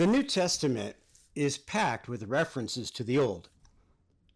The 0.00 0.06
New 0.06 0.22
Testament 0.22 0.96
is 1.34 1.58
packed 1.58 2.08
with 2.08 2.22
references 2.22 2.90
to 2.92 3.04
the 3.04 3.18
Old, 3.18 3.50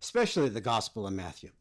especially 0.03 0.51
the 0.51 0.61
Gospel 0.61 1.07
of 1.07 1.15
Matthew. 1.15 1.53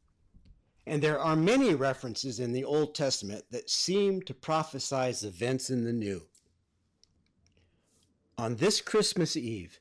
And 0.86 1.02
there 1.02 1.18
are 1.18 1.38
many 1.38 1.74
references 1.74 2.38
in 2.38 2.52
the 2.52 2.66
Old 2.66 2.96
Testament 2.96 3.46
that 3.52 3.70
seem 3.70 4.22
to 4.24 4.34
prophesize 4.34 5.24
events 5.24 5.70
in 5.70 5.86
the 5.86 5.94
New. 5.94 6.24
On 8.38 8.58
this 8.58 8.82
Christmas 8.82 9.38
Eve, 9.38 9.80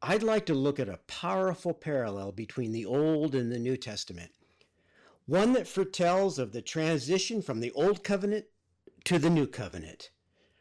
I'd 0.00 0.22
like 0.22 0.46
to 0.46 0.54
look 0.54 0.80
at 0.80 0.88
a 0.88 1.00
powerful 1.06 1.74
parallel 1.74 2.32
between 2.32 2.72
the 2.72 2.86
Old 2.86 3.34
and 3.34 3.52
the 3.52 3.58
New 3.58 3.76
Testament, 3.76 4.30
one 5.26 5.52
that 5.52 5.68
foretells 5.68 6.38
of 6.38 6.52
the 6.52 6.62
transition 6.62 7.42
from 7.42 7.60
the 7.60 7.72
Old 7.72 8.04
Covenant 8.04 8.46
to 9.04 9.18
the 9.18 9.28
New 9.28 9.46
Covenant, 9.46 10.08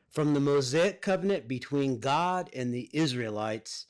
from 0.09 0.33
the 0.33 0.39
Mosaic 0.39 1.01
Covenant 1.01 1.47
between 1.47 1.99
God 1.99 2.49
and 2.53 2.73
the 2.73 2.89
Israelites, 2.93 3.87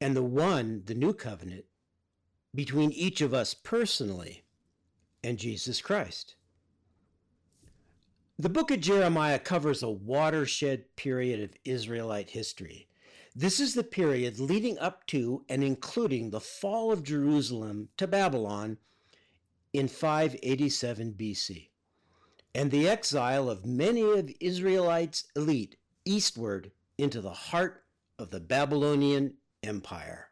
and 0.00 0.16
the 0.16 0.22
one, 0.22 0.82
the 0.86 0.94
New 0.94 1.12
Covenant, 1.12 1.64
between 2.54 2.92
each 2.92 3.20
of 3.20 3.34
us 3.34 3.52
personally 3.52 4.44
and 5.22 5.38
Jesus 5.38 5.80
Christ. 5.80 6.36
The 8.38 8.48
book 8.48 8.70
of 8.70 8.80
Jeremiah 8.80 9.38
covers 9.38 9.82
a 9.82 9.90
watershed 9.90 10.96
period 10.96 11.40
of 11.40 11.56
Israelite 11.64 12.30
history. 12.30 12.88
This 13.34 13.60
is 13.60 13.74
the 13.74 13.84
period 13.84 14.38
leading 14.38 14.78
up 14.78 15.06
to 15.08 15.44
and 15.48 15.62
including 15.62 16.30
the 16.30 16.40
fall 16.40 16.90
of 16.90 17.02
Jerusalem 17.02 17.88
to 17.96 18.06
Babylon 18.06 18.78
in 19.72 19.88
587 19.88 21.14
BC 21.14 21.68
and 22.58 22.72
the 22.72 22.88
exile 22.88 23.48
of 23.48 23.64
many 23.64 24.02
of 24.02 24.32
Israelites' 24.40 25.28
elite 25.36 25.76
eastward 26.04 26.72
into 26.98 27.20
the 27.20 27.30
heart 27.30 27.84
of 28.18 28.30
the 28.30 28.40
Babylonian 28.40 29.34
Empire. 29.62 30.30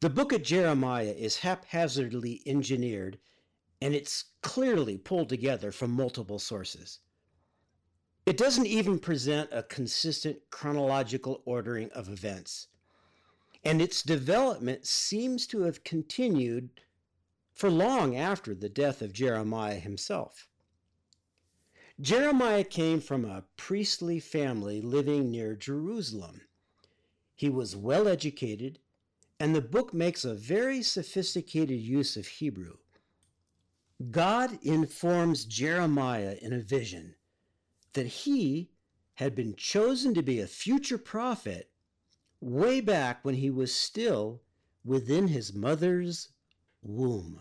The 0.00 0.10
book 0.10 0.32
of 0.32 0.44
Jeremiah 0.44 1.12
is 1.18 1.38
haphazardly 1.38 2.40
engineered 2.46 3.18
and 3.82 3.96
it's 3.96 4.26
clearly 4.40 4.96
pulled 4.96 5.28
together 5.28 5.72
from 5.72 5.90
multiple 5.90 6.38
sources. 6.38 7.00
It 8.24 8.36
doesn't 8.36 8.66
even 8.66 9.00
present 9.00 9.50
a 9.50 9.64
consistent 9.64 10.38
chronological 10.50 11.42
ordering 11.46 11.90
of 11.90 12.08
events, 12.08 12.68
and 13.64 13.82
its 13.82 14.04
development 14.04 14.86
seems 14.86 15.48
to 15.48 15.62
have 15.62 15.82
continued 15.82 16.70
for 17.58 17.70
long 17.70 18.14
after 18.14 18.54
the 18.54 18.68
death 18.68 19.02
of 19.02 19.12
Jeremiah 19.12 19.80
himself. 19.80 20.46
Jeremiah 22.00 22.62
came 22.62 23.00
from 23.00 23.24
a 23.24 23.46
priestly 23.56 24.20
family 24.20 24.80
living 24.80 25.32
near 25.32 25.56
Jerusalem. 25.56 26.42
He 27.34 27.48
was 27.48 27.74
well 27.74 28.06
educated, 28.06 28.78
and 29.40 29.56
the 29.56 29.60
book 29.60 29.92
makes 29.92 30.24
a 30.24 30.36
very 30.36 30.84
sophisticated 30.84 31.80
use 31.80 32.16
of 32.16 32.28
Hebrew. 32.28 32.76
God 34.12 34.60
informs 34.62 35.44
Jeremiah 35.44 36.36
in 36.40 36.52
a 36.52 36.60
vision 36.60 37.16
that 37.94 38.06
he 38.06 38.70
had 39.14 39.34
been 39.34 39.56
chosen 39.56 40.14
to 40.14 40.22
be 40.22 40.38
a 40.38 40.46
future 40.46 40.98
prophet 40.98 41.72
way 42.40 42.80
back 42.80 43.24
when 43.24 43.34
he 43.34 43.50
was 43.50 43.74
still 43.74 44.42
within 44.84 45.26
his 45.26 45.52
mother's 45.52 46.28
womb. 46.82 47.40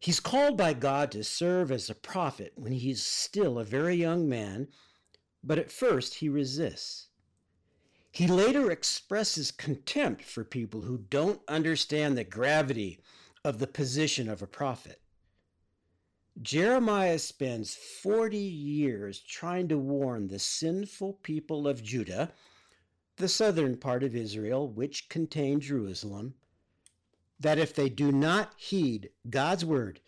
He's 0.00 0.20
called 0.20 0.56
by 0.56 0.72
God 0.72 1.12
to 1.12 1.22
serve 1.22 1.70
as 1.70 1.90
a 1.90 1.94
prophet 1.94 2.52
when 2.56 2.72
he's 2.72 3.02
still 3.02 3.58
a 3.58 3.64
very 3.64 3.94
young 3.94 4.28
man, 4.28 4.68
but 5.44 5.58
at 5.58 5.70
first 5.70 6.14
he 6.14 6.28
resists. 6.28 7.08
He 8.10 8.26
later 8.26 8.70
expresses 8.70 9.50
contempt 9.50 10.24
for 10.24 10.42
people 10.42 10.80
who 10.80 10.98
don't 10.98 11.42
understand 11.46 12.16
the 12.16 12.24
gravity 12.24 13.00
of 13.44 13.58
the 13.58 13.66
position 13.66 14.28
of 14.28 14.42
a 14.42 14.46
prophet. 14.46 15.00
Jeremiah 16.40 17.18
spends 17.18 17.74
40 17.74 18.36
years 18.38 19.20
trying 19.20 19.68
to 19.68 19.78
warn 19.78 20.28
the 20.28 20.38
sinful 20.38 21.14
people 21.22 21.68
of 21.68 21.82
Judah, 21.82 22.32
the 23.20 23.28
southern 23.28 23.76
part 23.76 24.02
of 24.02 24.16
Israel, 24.16 24.68
which 24.68 25.08
contained 25.08 25.62
Jerusalem, 25.62 26.34
that 27.38 27.58
if 27.58 27.74
they 27.74 27.88
do 27.88 28.10
not 28.10 28.54
heed 28.56 29.10
God's 29.28 29.64
word 29.64 30.00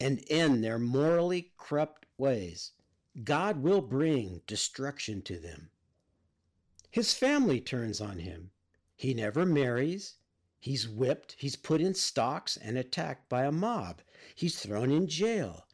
and 0.00 0.24
end 0.28 0.64
their 0.64 0.78
morally 0.78 1.52
corrupt 1.56 2.06
ways, 2.18 2.72
God 3.24 3.62
will 3.62 3.80
bring 3.80 4.42
destruction 4.46 5.22
to 5.22 5.38
them. 5.38 5.70
His 6.90 7.14
family 7.14 7.60
turns 7.60 8.00
on 8.00 8.18
him. 8.18 8.50
He 8.94 9.14
never 9.14 9.46
marries. 9.46 10.16
He's 10.58 10.88
whipped. 10.88 11.36
He's 11.38 11.56
put 11.56 11.80
in 11.80 11.94
stocks 11.94 12.56
and 12.56 12.76
attacked 12.76 13.28
by 13.28 13.44
a 13.44 13.52
mob. 13.52 14.02
He's 14.34 14.58
thrown 14.58 14.90
in 14.90 15.06
jail. 15.06 15.66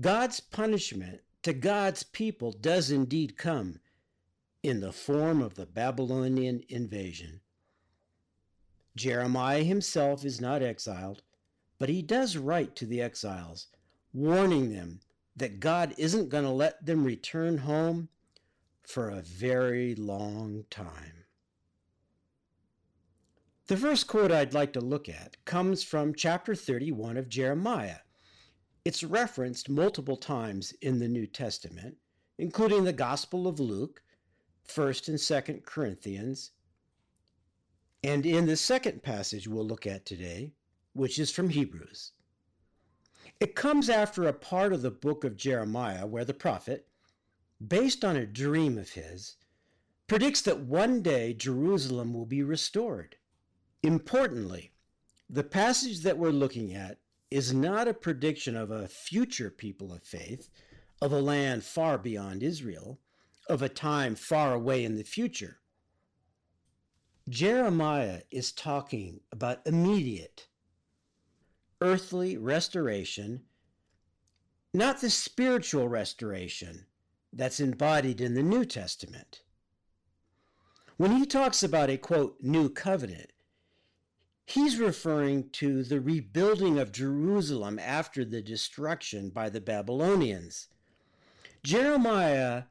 God's 0.00 0.40
punishment 0.40 1.20
to 1.42 1.52
God's 1.52 2.02
people 2.02 2.52
does 2.52 2.90
indeed 2.90 3.36
come 3.36 3.80
in 4.62 4.80
the 4.80 4.92
form 4.92 5.40
of 5.40 5.54
the 5.54 5.66
Babylonian 5.66 6.62
invasion. 6.68 7.40
Jeremiah 8.96 9.62
himself 9.62 10.24
is 10.24 10.40
not 10.40 10.62
exiled, 10.62 11.22
but 11.78 11.88
he 11.88 12.02
does 12.02 12.36
write 12.36 12.74
to 12.76 12.86
the 12.86 13.00
exiles, 13.00 13.68
warning 14.12 14.72
them 14.72 15.00
that 15.36 15.60
God 15.60 15.94
isn't 15.96 16.30
going 16.30 16.44
to 16.44 16.50
let 16.50 16.84
them 16.84 17.04
return 17.04 17.58
home 17.58 18.08
for 18.82 19.10
a 19.10 19.22
very 19.22 19.94
long 19.94 20.64
time. 20.70 21.24
The 23.68 23.76
first 23.76 24.06
quote 24.06 24.32
I'd 24.32 24.54
like 24.54 24.72
to 24.72 24.80
look 24.80 25.08
at 25.08 25.36
comes 25.44 25.84
from 25.84 26.14
chapter 26.14 26.54
31 26.54 27.18
of 27.18 27.28
Jeremiah. 27.28 27.98
It's 28.84 29.04
referenced 29.04 29.68
multiple 29.68 30.16
times 30.16 30.72
in 30.80 30.98
the 30.98 31.08
New 31.08 31.26
Testament, 31.26 31.96
including 32.38 32.84
the 32.84 32.94
Gospel 32.94 33.46
of 33.46 33.60
Luke, 33.60 34.02
1st 34.68 35.08
and 35.08 35.18
2nd 35.18 35.64
Corinthians, 35.64 36.52
and 38.04 38.24
in 38.24 38.46
the 38.46 38.56
second 38.56 39.02
passage 39.02 39.48
we'll 39.48 39.66
look 39.66 39.86
at 39.86 40.06
today, 40.06 40.52
which 40.92 41.18
is 41.18 41.30
from 41.30 41.48
Hebrews. 41.48 42.12
It 43.40 43.54
comes 43.54 43.88
after 43.88 44.26
a 44.26 44.32
part 44.32 44.72
of 44.72 44.82
the 44.82 44.90
book 44.90 45.24
of 45.24 45.36
Jeremiah 45.36 46.06
where 46.06 46.24
the 46.24 46.34
prophet, 46.34 46.88
based 47.66 48.04
on 48.04 48.16
a 48.16 48.26
dream 48.26 48.78
of 48.78 48.90
his, 48.90 49.36
predicts 50.06 50.40
that 50.42 50.60
one 50.60 51.02
day 51.02 51.34
Jerusalem 51.34 52.14
will 52.14 52.26
be 52.26 52.42
restored. 52.42 53.16
Importantly, 53.82 54.72
the 55.30 55.44
passage 55.44 56.00
that 56.00 56.18
we're 56.18 56.30
looking 56.30 56.74
at 56.74 56.98
is 57.30 57.52
not 57.52 57.86
a 57.86 57.94
prediction 57.94 58.56
of 58.56 58.70
a 58.70 58.88
future 58.88 59.50
people 59.50 59.92
of 59.92 60.02
faith, 60.02 60.48
of 61.00 61.12
a 61.12 61.20
land 61.20 61.62
far 61.62 61.98
beyond 61.98 62.42
Israel, 62.42 62.98
of 63.48 63.62
a 63.62 63.68
time 63.68 64.14
far 64.14 64.54
away 64.54 64.84
in 64.84 64.96
the 64.96 65.04
future. 65.04 65.58
Jeremiah 67.28 68.22
is 68.30 68.52
talking 68.52 69.20
about 69.32 69.66
immediate 69.66 70.48
earthly 71.80 72.36
restoration, 72.36 73.42
not 74.74 75.00
the 75.00 75.10
spiritual 75.10 75.88
restoration 75.88 76.86
that's 77.32 77.60
embodied 77.60 78.20
in 78.20 78.34
the 78.34 78.42
New 78.42 78.64
Testament. 78.64 79.42
When 80.96 81.12
he 81.12 81.26
talks 81.26 81.62
about 81.62 81.90
a 81.90 81.96
quote, 81.96 82.36
new 82.40 82.68
covenant, 82.68 83.30
he's 84.46 84.78
referring 84.78 85.50
to 85.50 85.84
the 85.84 86.00
rebuilding 86.00 86.78
of 86.78 86.90
Jerusalem 86.90 87.78
after 87.78 88.24
the 88.24 88.42
destruction 88.42 89.28
by 89.28 89.48
the 89.48 89.60
Babylonians. 89.60 90.68
Jeremiah 91.62 92.64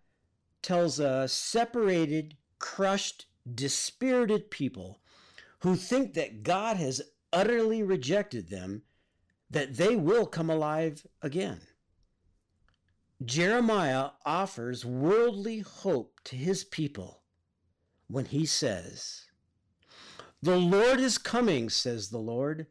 tells 0.61 0.99
a 0.99 1.27
separated, 1.27 2.35
crushed, 2.59 3.25
dispirited 3.53 4.51
people 4.51 4.99
who 5.59 5.75
think 5.75 6.13
that 6.13 6.43
God 6.43 6.77
has 6.77 7.01
utterly 7.33 7.83
rejected 7.83 8.49
them, 8.49 8.83
that 9.49 9.75
they 9.75 9.95
will 9.95 10.25
come 10.25 10.49
alive 10.49 11.05
again. 11.21 11.61
Jeremiah 13.23 14.11
offers 14.25 14.85
worldly 14.85 15.59
hope 15.59 16.19
to 16.25 16.35
his 16.35 16.63
people 16.63 17.21
when 18.07 18.25
he 18.25 18.45
says, 18.45 19.25
The 20.41 20.57
Lord 20.57 20.99
is 20.99 21.17
coming, 21.17 21.69
says 21.69 22.09
the 22.09 22.19
Lord, 22.19 22.67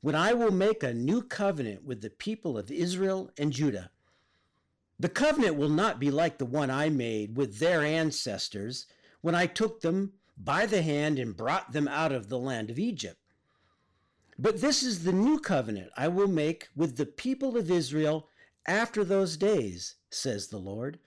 when 0.00 0.14
I 0.14 0.34
will 0.34 0.50
make 0.50 0.82
a 0.82 0.92
new 0.92 1.22
covenant 1.22 1.84
with 1.84 2.02
the 2.02 2.10
people 2.10 2.58
of 2.58 2.70
Israel 2.70 3.30
and 3.38 3.52
Judah. 3.52 3.90
The 4.98 5.08
covenant 5.08 5.56
will 5.56 5.68
not 5.68 5.98
be 5.98 6.10
like 6.10 6.38
the 6.38 6.46
one 6.46 6.70
I 6.70 6.88
made 6.88 7.36
with 7.36 7.58
their 7.58 7.82
ancestors 7.82 8.86
when 9.20 9.34
I 9.34 9.46
took 9.46 9.80
them 9.80 10.12
by 10.36 10.66
the 10.66 10.82
hand 10.82 11.18
and 11.18 11.36
brought 11.36 11.72
them 11.72 11.88
out 11.88 12.12
of 12.12 12.28
the 12.28 12.38
land 12.38 12.70
of 12.70 12.78
Egypt. 12.78 13.18
But 14.38 14.60
this 14.60 14.82
is 14.82 15.04
the 15.04 15.12
new 15.12 15.38
covenant 15.38 15.90
I 15.96 16.08
will 16.08 16.28
make 16.28 16.68
with 16.74 16.96
the 16.96 17.06
people 17.06 17.56
of 17.56 17.70
Israel 17.70 18.28
after 18.66 19.04
those 19.04 19.36
days, 19.36 19.96
says 20.10 20.48
the 20.48 20.58
Lord. 20.58 20.98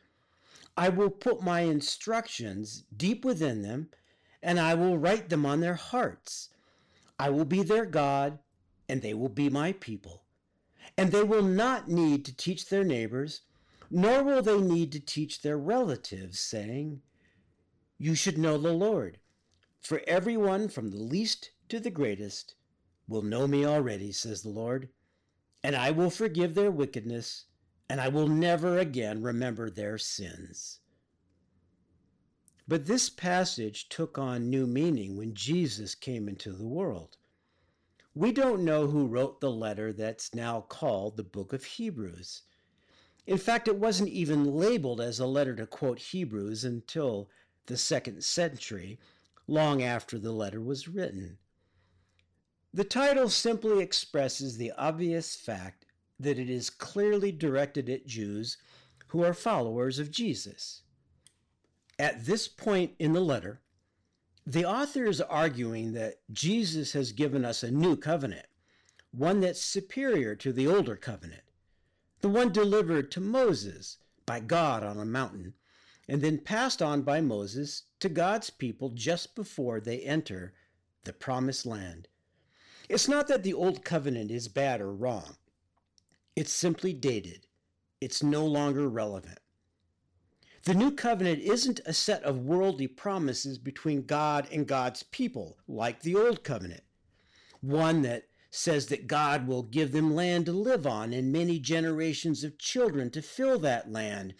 I 0.77 0.89
will 0.89 1.09
put 1.09 1.41
my 1.41 1.61
instructions 1.61 2.83
deep 2.95 3.25
within 3.25 3.63
them, 3.63 3.89
and 4.43 4.59
I 4.59 4.75
will 4.75 4.97
write 4.97 5.29
them 5.29 5.45
on 5.45 5.59
their 5.59 5.75
hearts. 5.75 6.49
I 7.19 7.29
will 7.31 7.45
be 7.45 7.63
their 7.63 7.85
God, 7.85 8.39
and 8.87 9.01
they 9.01 9.13
will 9.13 9.29
be 9.29 9.49
my 9.49 9.73
people. 9.73 10.23
And 10.97 11.11
they 11.11 11.23
will 11.23 11.43
not 11.43 11.89
need 11.89 12.25
to 12.25 12.35
teach 12.35 12.69
their 12.69 12.83
neighbors, 12.83 13.41
nor 13.89 14.23
will 14.23 14.41
they 14.41 14.59
need 14.59 14.91
to 14.91 14.99
teach 14.99 15.41
their 15.41 15.57
relatives, 15.57 16.39
saying, 16.39 17.01
You 17.97 18.15
should 18.15 18.37
know 18.37 18.57
the 18.57 18.73
Lord. 18.73 19.19
For 19.79 20.01
everyone 20.07 20.67
from 20.67 20.91
the 20.91 20.97
least 20.97 21.51
to 21.69 21.79
the 21.79 21.89
greatest 21.89 22.55
will 23.07 23.21
know 23.21 23.47
me 23.47 23.65
already, 23.65 24.11
says 24.11 24.41
the 24.41 24.49
Lord, 24.49 24.89
and 25.63 25.75
I 25.75 25.91
will 25.91 26.09
forgive 26.09 26.55
their 26.55 26.71
wickedness, 26.71 27.45
and 27.89 28.01
I 28.01 28.09
will 28.09 28.27
never 28.27 28.77
again 28.77 29.21
remember 29.21 29.69
their 29.69 29.97
sins. 29.97 30.79
But 32.67 32.85
this 32.85 33.09
passage 33.09 33.87
took 33.87 34.17
on 34.17 34.49
new 34.49 34.67
meaning 34.67 35.15
when 35.15 35.33
Jesus 35.33 35.95
came 35.95 36.27
into 36.27 36.51
the 36.51 36.67
world. 36.67 37.17
We 38.13 38.33
don't 38.33 38.65
know 38.65 38.87
who 38.87 39.07
wrote 39.07 39.39
the 39.39 39.51
letter 39.51 39.93
that's 39.93 40.35
now 40.35 40.61
called 40.61 41.15
the 41.15 41.23
book 41.23 41.53
of 41.53 41.63
Hebrews. 41.63 42.41
In 43.27 43.37
fact, 43.37 43.67
it 43.67 43.75
wasn't 43.75 44.09
even 44.09 44.55
labeled 44.55 45.01
as 45.01 45.19
a 45.19 45.25
letter 45.25 45.53
to 45.57 45.67
quote 45.67 45.99
Hebrews 45.99 46.63
until 46.63 47.29
the 47.65 47.75
second 47.75 48.23
century, 48.23 48.97
long 49.47 49.83
after 49.83 50.17
the 50.17 50.31
letter 50.31 50.61
was 50.61 50.87
written. 50.87 51.37
The 52.73 52.85
title 52.85 53.29
simply 53.29 53.83
expresses 53.83 54.57
the 54.57 54.71
obvious 54.71 55.35
fact 55.35 55.85
that 56.19 56.39
it 56.39 56.49
is 56.49 56.69
clearly 56.69 57.31
directed 57.31 57.89
at 57.89 58.07
Jews 58.07 58.57
who 59.07 59.23
are 59.23 59.33
followers 59.33 59.99
of 59.99 60.11
Jesus. 60.11 60.83
At 61.99 62.25
this 62.25 62.47
point 62.47 62.93
in 62.99 63.13
the 63.13 63.21
letter, 63.21 63.61
the 64.45 64.65
author 64.65 65.05
is 65.05 65.19
arguing 65.19 65.93
that 65.93 66.19
Jesus 66.31 66.93
has 66.93 67.11
given 67.11 67.43
us 67.43 67.63
a 67.63 67.71
new 67.71 67.97
covenant, 67.97 68.47
one 69.11 69.41
that's 69.41 69.61
superior 69.61 70.35
to 70.35 70.53
the 70.53 70.67
older 70.67 70.95
covenant, 70.95 71.43
the 72.21 72.29
one 72.29 72.51
delivered 72.51 73.11
to 73.11 73.21
Moses 73.21 73.97
by 74.25 74.39
God 74.39 74.83
on 74.83 74.99
a 74.99 75.05
mountain, 75.05 75.53
and 76.07 76.21
then 76.21 76.37
passed 76.37 76.81
on 76.81 77.01
by 77.01 77.21
Moses 77.21 77.83
to 77.99 78.09
God's 78.09 78.49
people 78.49 78.89
just 78.89 79.35
before 79.35 79.79
they 79.79 79.99
enter 80.01 80.53
the 81.03 81.13
promised 81.13 81.65
land. 81.65 82.07
It's 82.89 83.07
not 83.07 83.27
that 83.27 83.43
the 83.43 83.53
old 83.53 83.83
covenant 83.83 84.31
is 84.31 84.47
bad 84.47 84.81
or 84.81 84.93
wrong. 84.93 85.35
It's 86.35 86.53
simply 86.53 86.93
dated. 86.93 87.47
It's 87.99 88.23
no 88.23 88.45
longer 88.45 88.87
relevant. 88.87 89.39
The 90.63 90.73
new 90.73 90.91
covenant 90.91 91.39
isn't 91.39 91.79
a 91.85 91.93
set 91.93 92.23
of 92.23 92.45
worldly 92.45 92.87
promises 92.87 93.57
between 93.57 94.05
God 94.05 94.47
and 94.51 94.67
God's 94.67 95.03
people, 95.03 95.57
like 95.67 96.01
the 96.01 96.15
old 96.15 96.43
covenant. 96.43 96.83
One 97.61 98.01
that 98.01 98.27
says 98.57 98.87
that 98.87 99.05
God 99.07 99.47
will 99.47 99.61
give 99.61 99.91
them 99.91 100.15
land 100.15 100.47
to 100.47 100.51
live 100.51 100.87
on 100.87 101.13
and 101.13 101.31
many 101.31 101.59
generations 101.59 102.43
of 102.43 102.57
children 102.57 103.11
to 103.11 103.21
fill 103.21 103.59
that 103.59 103.91
land, 103.91 104.33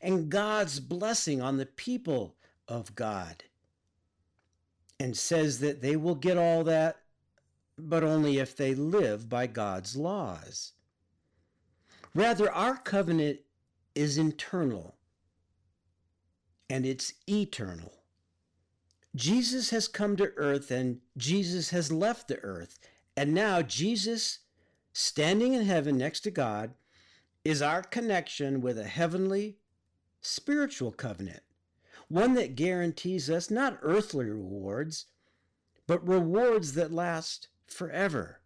and 0.00 0.30
God's 0.30 0.80
blessing 0.80 1.42
on 1.42 1.58
the 1.58 1.66
people 1.66 2.34
of 2.66 2.94
God. 2.94 3.44
And 4.98 5.16
says 5.16 5.60
that 5.60 5.82
they 5.82 5.96
will 5.96 6.14
get 6.14 6.38
all 6.38 6.64
that, 6.64 6.96
but 7.76 8.02
only 8.02 8.38
if 8.38 8.56
they 8.56 8.74
live 8.74 9.28
by 9.28 9.46
God's 9.46 9.96
laws. 9.96 10.72
Rather, 12.14 12.50
our 12.50 12.76
covenant 12.76 13.40
is 13.94 14.18
internal 14.18 14.96
and 16.70 16.84
it's 16.84 17.12
eternal. 17.28 17.92
Jesus 19.14 19.70
has 19.70 19.88
come 19.88 20.16
to 20.16 20.32
earth 20.36 20.70
and 20.70 21.00
Jesus 21.16 21.70
has 21.70 21.92
left 21.92 22.28
the 22.28 22.38
earth. 22.40 22.78
And 23.18 23.34
now 23.34 23.62
Jesus, 23.62 24.38
standing 24.92 25.52
in 25.52 25.64
heaven 25.64 25.98
next 25.98 26.20
to 26.20 26.30
God, 26.30 26.74
is 27.44 27.60
our 27.60 27.82
connection 27.82 28.60
with 28.60 28.78
a 28.78 28.84
heavenly, 28.84 29.56
spiritual 30.20 30.92
covenant, 30.92 31.42
one 32.06 32.34
that 32.34 32.54
guarantees 32.54 33.28
us 33.28 33.50
not 33.50 33.80
earthly 33.82 34.26
rewards, 34.26 35.06
but 35.88 36.06
rewards 36.06 36.74
that 36.74 36.92
last 36.92 37.48
forever. 37.66 38.40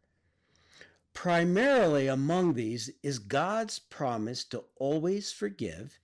Primarily 1.13 2.07
among 2.07 2.55
these 2.55 2.89
is 3.03 3.19
God's 3.19 3.79
promise 3.79 4.43
to 4.45 4.65
always 4.77 5.33
forgive 5.33 5.99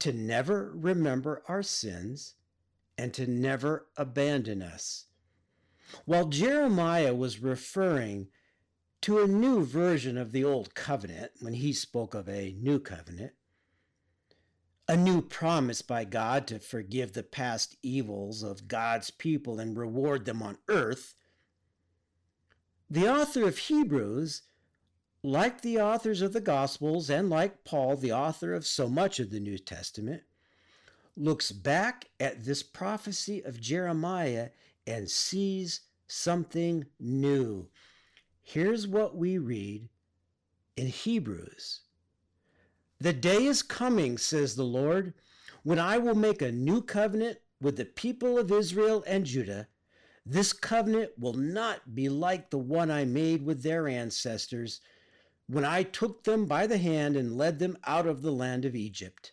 to 0.00 0.12
never 0.12 0.70
remember 0.74 1.42
our 1.48 1.62
sins, 1.62 2.34
and 2.98 3.14
to 3.14 3.26
never 3.26 3.86
abandon 3.96 4.60
us. 4.60 5.06
While 6.04 6.26
Jeremiah 6.26 7.14
was 7.14 7.42
referring 7.42 8.28
to 9.02 9.22
a 9.22 9.26
new 9.26 9.64
version 9.64 10.18
of 10.18 10.32
the 10.32 10.44
Old 10.44 10.74
Covenant 10.74 11.32
when 11.40 11.54
he 11.54 11.72
spoke 11.72 12.14
of 12.14 12.28
a 12.28 12.54
new 12.58 12.78
covenant, 12.78 13.32
a 14.88 14.96
new 14.96 15.22
promise 15.22 15.82
by 15.82 16.04
God 16.04 16.46
to 16.48 16.58
forgive 16.58 17.12
the 17.12 17.22
past 17.22 17.76
evils 17.82 18.42
of 18.42 18.68
God's 18.68 19.10
people 19.10 19.60
and 19.60 19.76
reward 19.76 20.24
them 20.24 20.42
on 20.42 20.58
earth, 20.68 21.14
the 22.90 23.08
author 23.08 23.46
of 23.46 23.56
Hebrews 23.56 24.42
like 25.22 25.60
the 25.60 25.78
authors 25.78 26.22
of 26.22 26.32
the 26.32 26.40
Gospels 26.40 27.10
and 27.10 27.28
like 27.28 27.64
Paul, 27.64 27.96
the 27.96 28.12
author 28.12 28.54
of 28.54 28.66
so 28.66 28.88
much 28.88 29.20
of 29.20 29.30
the 29.30 29.40
New 29.40 29.58
Testament, 29.58 30.22
looks 31.16 31.52
back 31.52 32.06
at 32.18 32.44
this 32.44 32.62
prophecy 32.62 33.42
of 33.42 33.60
Jeremiah 33.60 34.48
and 34.86 35.10
sees 35.10 35.82
something 36.06 36.86
new. 36.98 37.68
Here's 38.42 38.86
what 38.86 39.16
we 39.16 39.38
read 39.38 39.88
in 40.76 40.86
Hebrews 40.86 41.82
The 42.98 43.12
day 43.12 43.44
is 43.44 43.62
coming, 43.62 44.18
says 44.18 44.56
the 44.56 44.64
Lord, 44.64 45.14
when 45.62 45.78
I 45.78 45.98
will 45.98 46.14
make 46.14 46.42
a 46.42 46.52
new 46.52 46.82
covenant 46.82 47.38
with 47.60 47.76
the 47.76 47.84
people 47.84 48.38
of 48.38 48.50
Israel 48.50 49.04
and 49.06 49.24
Judah. 49.24 49.68
This 50.24 50.52
covenant 50.52 51.12
will 51.18 51.34
not 51.34 51.94
be 51.94 52.08
like 52.08 52.50
the 52.50 52.58
one 52.58 52.90
I 52.90 53.04
made 53.04 53.44
with 53.44 53.62
their 53.62 53.88
ancestors 53.88 54.80
when 55.46 55.64
I 55.64 55.82
took 55.82 56.24
them 56.24 56.46
by 56.46 56.66
the 56.66 56.78
hand 56.78 57.16
and 57.16 57.36
led 57.36 57.58
them 57.58 57.76
out 57.84 58.06
of 58.06 58.22
the 58.22 58.30
land 58.30 58.64
of 58.64 58.76
Egypt. 58.76 59.32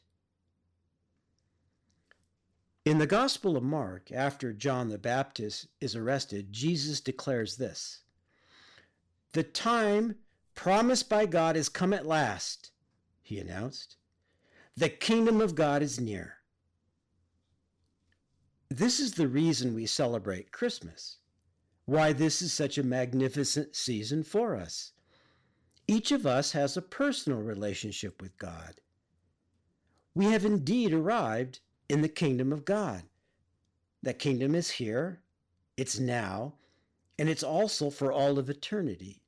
In 2.88 3.00
the 3.00 3.06
Gospel 3.06 3.58
of 3.58 3.63
Mark, 3.63 4.13
after 4.13 4.53
John 4.53 4.88
the 4.88 4.98
Baptist 4.98 5.67
is 5.82 5.94
arrested, 5.94 6.53
Jesus 6.53 7.01
declares 7.01 7.58
this 7.58 8.00
The 9.34 9.44
time 9.44 10.15
promised 10.56 11.10
by 11.10 11.25
God 11.25 11.58
has 11.58 11.67
come 11.67 11.91
at 11.91 12.08
last, 12.08 12.72
he 13.22 13.39
announced. 13.39 13.98
The 14.77 14.88
kingdom 14.88 15.41
of 15.41 15.53
God 15.53 15.84
is 15.84 16.00
near. 16.00 16.36
This 18.70 19.01
is 19.01 19.15
the 19.15 19.27
reason 19.27 19.75
we 19.75 19.86
celebrate 19.86 20.53
Christmas, 20.53 21.17
why 21.84 22.13
this 22.13 22.41
is 22.41 22.53
such 22.53 22.77
a 22.77 22.84
magnificent 22.84 23.75
season 23.75 24.24
for 24.24 24.56
us. 24.56 24.94
Each 25.89 26.13
of 26.13 26.25
us 26.25 26.53
has 26.53 26.77
a 26.77 26.82
personal 26.82 27.39
relationship 27.39 28.22
with 28.22 28.38
God. 28.38 28.79
We 30.15 30.27
have 30.27 30.46
indeed 30.46 30.94
arrived 30.94 31.60
in 31.89 32.01
the 32.01 32.10
kingdom 32.10 32.51
of 32.51 32.65
God. 32.65 33.03
That 34.03 34.20
kingdom 34.20 34.56
is 34.56 34.70
here, 34.70 35.22
it's 35.75 36.00
now, 36.00 36.53
and 37.20 37.29
it's 37.29 37.44
also 37.44 37.89
for 37.89 38.12
all 38.12 38.38
of 38.38 38.50
eternity. 38.50 39.22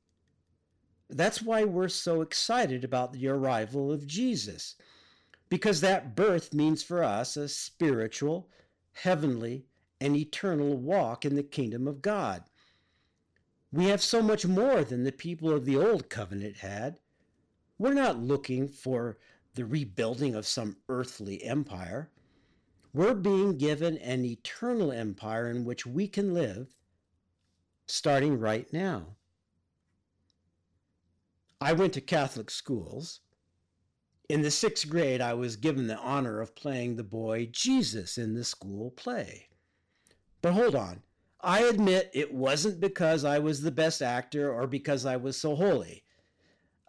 That's 1.08 1.42
why 1.42 1.64
we're 1.64 1.88
so 1.88 2.20
excited 2.20 2.84
about 2.84 3.12
the 3.12 3.26
arrival 3.28 3.90
of 3.90 4.06
Jesus, 4.06 4.76
because 5.48 5.80
that 5.80 6.14
birth 6.14 6.54
means 6.54 6.82
for 6.82 7.02
us 7.02 7.36
a 7.36 7.48
spiritual, 7.48 8.48
heavenly, 8.92 9.66
and 10.00 10.16
eternal 10.16 10.76
walk 10.76 11.24
in 11.24 11.34
the 11.34 11.42
kingdom 11.42 11.88
of 11.88 12.00
God. 12.00 12.44
We 13.72 13.86
have 13.86 14.02
so 14.02 14.22
much 14.22 14.46
more 14.46 14.84
than 14.84 15.04
the 15.04 15.12
people 15.12 15.50
of 15.50 15.64
the 15.64 15.76
old 15.76 16.08
covenant 16.08 16.56
had. 16.56 17.00
We're 17.78 17.94
not 17.94 18.18
looking 18.18 18.68
for 18.68 19.18
the 19.54 19.64
rebuilding 19.64 20.34
of 20.34 20.46
some 20.46 20.76
earthly 20.88 21.42
empire. 21.44 22.10
We're 22.92 23.14
being 23.14 23.56
given 23.56 23.98
an 23.98 24.24
eternal 24.24 24.90
empire 24.90 25.48
in 25.48 25.64
which 25.64 25.86
we 25.86 26.08
can 26.08 26.34
live 26.34 26.68
starting 27.86 28.38
right 28.38 28.70
now. 28.72 29.16
I 31.60 31.72
went 31.72 31.92
to 31.94 32.00
Catholic 32.00 32.50
schools. 32.50 33.20
In 34.28 34.42
the 34.42 34.50
sixth 34.50 34.88
grade, 34.88 35.20
I 35.20 35.34
was 35.34 35.56
given 35.56 35.86
the 35.86 35.98
honor 35.98 36.40
of 36.40 36.56
playing 36.56 36.96
the 36.96 37.04
boy 37.04 37.48
Jesus 37.52 38.18
in 38.18 38.34
the 38.34 38.44
school 38.44 38.90
play. 38.92 39.48
But 40.42 40.54
hold 40.54 40.74
on, 40.74 41.02
I 41.40 41.62
admit 41.64 42.10
it 42.12 42.32
wasn't 42.32 42.80
because 42.80 43.24
I 43.24 43.38
was 43.38 43.60
the 43.60 43.70
best 43.70 44.02
actor 44.02 44.52
or 44.52 44.66
because 44.66 45.06
I 45.06 45.16
was 45.16 45.40
so 45.40 45.54
holy. 45.54 46.04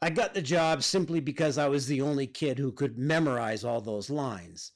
I 0.02 0.10
got 0.10 0.34
the 0.34 0.42
job 0.42 0.82
simply 0.82 1.20
because 1.20 1.58
I 1.58 1.68
was 1.68 1.86
the 1.86 2.02
only 2.02 2.26
kid 2.26 2.58
who 2.58 2.72
could 2.72 2.98
memorize 2.98 3.64
all 3.64 3.82
those 3.82 4.10
lines. 4.10 4.72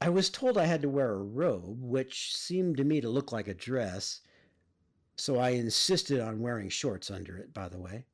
I 0.00 0.10
was 0.10 0.30
told 0.30 0.56
I 0.56 0.66
had 0.66 0.82
to 0.82 0.88
wear 0.88 1.10
a 1.10 1.22
robe, 1.22 1.82
which 1.82 2.36
seemed 2.36 2.76
to 2.76 2.84
me 2.84 3.00
to 3.00 3.08
look 3.08 3.32
like 3.32 3.48
a 3.48 3.54
dress, 3.54 4.20
so 5.16 5.38
I 5.38 5.50
insisted 5.50 6.20
on 6.20 6.40
wearing 6.40 6.68
shorts 6.68 7.10
under 7.10 7.36
it, 7.36 7.52
by 7.52 7.68
the 7.68 7.80
way. 7.80 8.04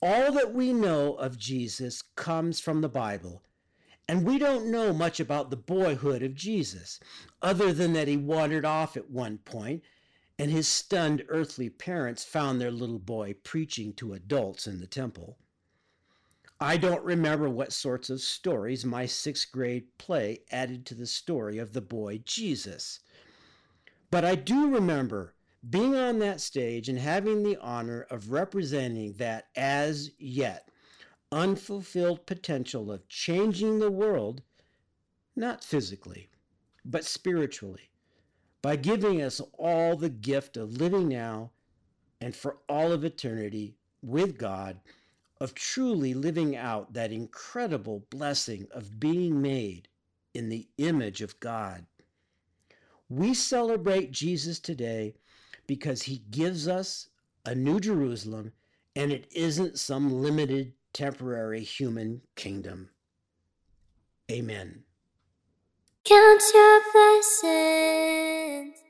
All 0.00 0.30
that 0.30 0.54
we 0.54 0.72
know 0.72 1.14
of 1.14 1.36
Jesus 1.36 2.02
comes 2.02 2.60
from 2.60 2.80
the 2.80 2.88
Bible, 2.88 3.42
and 4.06 4.24
we 4.24 4.38
don't 4.38 4.70
know 4.70 4.92
much 4.92 5.18
about 5.18 5.50
the 5.50 5.56
boyhood 5.56 6.22
of 6.22 6.36
Jesus, 6.36 7.00
other 7.42 7.72
than 7.72 7.92
that 7.94 8.06
he 8.06 8.16
wandered 8.16 8.64
off 8.64 8.96
at 8.96 9.10
one 9.10 9.38
point, 9.38 9.82
and 10.38 10.52
his 10.52 10.68
stunned 10.68 11.24
earthly 11.28 11.68
parents 11.68 12.24
found 12.24 12.60
their 12.60 12.70
little 12.70 13.00
boy 13.00 13.34
preaching 13.42 13.92
to 13.94 14.14
adults 14.14 14.68
in 14.68 14.78
the 14.78 14.86
temple. 14.86 15.36
I 16.60 16.76
don't 16.76 17.04
remember 17.04 17.48
what 17.48 17.72
sorts 17.72 18.10
of 18.10 18.20
stories 18.20 18.84
my 18.84 19.06
sixth 19.06 19.52
grade 19.52 19.96
play 19.96 20.40
added 20.50 20.86
to 20.86 20.94
the 20.94 21.06
story 21.06 21.58
of 21.58 21.72
the 21.72 21.80
boy 21.80 22.22
Jesus. 22.24 22.98
But 24.10 24.24
I 24.24 24.34
do 24.34 24.68
remember 24.68 25.34
being 25.68 25.94
on 25.94 26.18
that 26.18 26.40
stage 26.40 26.88
and 26.88 26.98
having 26.98 27.42
the 27.42 27.58
honor 27.60 28.06
of 28.10 28.32
representing 28.32 29.12
that 29.14 29.48
as 29.54 30.10
yet 30.18 30.68
unfulfilled 31.30 32.26
potential 32.26 32.90
of 32.90 33.08
changing 33.08 33.78
the 33.78 33.90
world, 33.90 34.42
not 35.36 35.62
physically, 35.62 36.30
but 36.84 37.04
spiritually, 37.04 37.90
by 38.62 38.76
giving 38.76 39.22
us 39.22 39.40
all 39.58 39.94
the 39.94 40.08
gift 40.08 40.56
of 40.56 40.80
living 40.80 41.08
now 41.08 41.50
and 42.20 42.34
for 42.34 42.58
all 42.68 42.92
of 42.92 43.04
eternity 43.04 43.76
with 44.02 44.38
God, 44.38 44.80
of 45.40 45.54
truly 45.54 46.14
living 46.14 46.56
out 46.56 46.92
that 46.92 47.12
incredible 47.12 48.04
blessing 48.10 48.66
of 48.72 48.98
being 48.98 49.40
made 49.40 49.88
in 50.34 50.48
the 50.48 50.68
image 50.78 51.22
of 51.22 51.38
God. 51.40 51.86
We 53.08 53.34
celebrate 53.34 54.10
Jesus 54.10 54.58
today 54.58 55.14
because 55.66 56.02
he 56.02 56.22
gives 56.30 56.68
us 56.68 57.08
a 57.44 57.54
new 57.54 57.80
Jerusalem 57.80 58.52
and 58.96 59.12
it 59.12 59.26
isn't 59.32 59.78
some 59.78 60.22
limited 60.22 60.72
temporary 60.92 61.62
human 61.62 62.20
kingdom. 62.34 62.90
Amen. 64.30 64.82
Count 66.04 66.42
your 66.52 66.80
blessings. 66.92 68.87